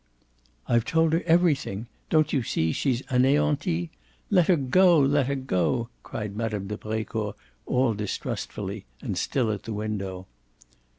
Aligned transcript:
"I've 0.67 0.83
told 0.83 1.13
her 1.13 1.21
everything 1.27 1.85
don't 2.09 2.33
you 2.33 2.41
see 2.41 2.71
she's 2.71 3.03
aneantie? 3.11 3.91
Let 4.31 4.47
her 4.47 4.55
go, 4.55 4.97
let 4.99 5.27
her 5.27 5.35
go!" 5.35 5.89
cried 6.01 6.35
Mme. 6.35 6.65
de 6.65 6.75
Brecourt 6.75 7.35
all 7.67 7.93
distrustfully 7.93 8.85
and 9.03 9.15
still 9.15 9.51
at 9.51 9.61
the 9.61 9.73
window. 9.73 10.25